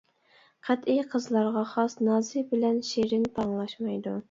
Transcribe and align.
قەتئىي 0.69 1.01
قىزلارغا 1.11 1.63
خاس 1.75 1.97
نازى 2.09 2.45
بىلەن 2.55 2.83
شېرىن 2.91 3.31
پاراڭلاشمايدۇ. 3.39 4.19